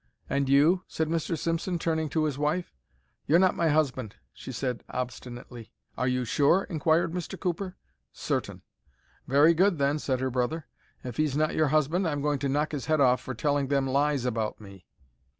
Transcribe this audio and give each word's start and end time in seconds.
"And 0.27 0.49
you?" 0.49 0.81
said 0.87 1.09
Mr. 1.09 1.37
Simpson, 1.37 1.77
turning 1.77 2.09
to 2.09 2.23
his 2.23 2.35
wife. 2.35 2.73
"You're 3.27 3.37
not 3.37 3.53
my 3.55 3.69
husband," 3.69 4.15
she 4.33 4.51
said, 4.51 4.83
obstinately. 4.89 5.71
"Are 5.95 6.07
you 6.07 6.25
sure?" 6.25 6.63
inquired 6.63 7.11
Mr. 7.11 7.39
Cooper. 7.39 7.75
"Certain." 8.11 8.63
"Very 9.27 9.53
good, 9.53 9.77
then," 9.77 9.99
said 9.99 10.19
her 10.19 10.31
brother. 10.31 10.65
"If 11.03 11.17
he's 11.17 11.37
not 11.37 11.53
your 11.53 11.67
husband 11.67 12.07
I'm 12.07 12.23
going 12.23 12.39
to 12.39 12.49
knock 12.49 12.71
his 12.71 12.87
head 12.87 12.99
off 12.99 13.21
for 13.21 13.35
telling 13.35 13.67
them 13.67 13.85
lies 13.85 14.25
about 14.25 14.59
me." 14.59 14.87